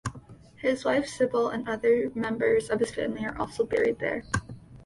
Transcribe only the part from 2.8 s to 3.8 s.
family are also